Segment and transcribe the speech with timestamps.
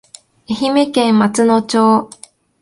[0.49, 2.09] 愛媛県松野町